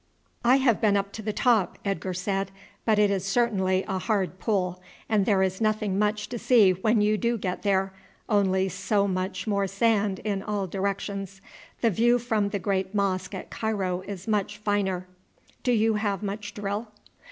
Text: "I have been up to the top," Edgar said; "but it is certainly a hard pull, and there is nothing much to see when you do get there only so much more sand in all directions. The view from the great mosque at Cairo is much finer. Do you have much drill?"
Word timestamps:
"I 0.43 0.55
have 0.55 0.81
been 0.81 0.97
up 0.97 1.11
to 1.11 1.21
the 1.21 1.31
top," 1.31 1.77
Edgar 1.85 2.15
said; 2.15 2.49
"but 2.85 2.97
it 2.97 3.11
is 3.11 3.23
certainly 3.23 3.85
a 3.87 3.99
hard 3.99 4.39
pull, 4.39 4.81
and 5.07 5.27
there 5.27 5.43
is 5.43 5.61
nothing 5.61 5.99
much 5.99 6.27
to 6.29 6.39
see 6.39 6.71
when 6.71 7.01
you 7.01 7.19
do 7.19 7.37
get 7.37 7.61
there 7.61 7.93
only 8.27 8.67
so 8.67 9.07
much 9.07 9.45
more 9.45 9.67
sand 9.67 10.17
in 10.23 10.41
all 10.41 10.65
directions. 10.65 11.39
The 11.81 11.91
view 11.91 12.17
from 12.17 12.49
the 12.49 12.57
great 12.57 12.95
mosque 12.95 13.35
at 13.35 13.51
Cairo 13.51 14.01
is 14.07 14.27
much 14.27 14.57
finer. 14.57 15.05
Do 15.61 15.71
you 15.71 15.93
have 15.93 16.23
much 16.23 16.55
drill?" 16.55 16.87